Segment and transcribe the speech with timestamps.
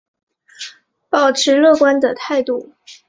[1.09, 2.73] 抱持乐观的态度